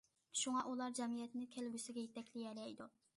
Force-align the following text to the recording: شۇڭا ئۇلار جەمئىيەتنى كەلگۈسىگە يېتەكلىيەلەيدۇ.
شۇڭا 0.37 0.61
ئۇلار 0.69 0.95
جەمئىيەتنى 0.99 1.45
كەلگۈسىگە 1.57 2.07
يېتەكلىيەلەيدۇ. 2.07 2.89